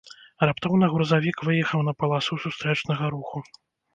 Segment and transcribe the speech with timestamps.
[0.49, 3.45] Раптоўна грузавік выехаў на паласу сустрэчнага руху.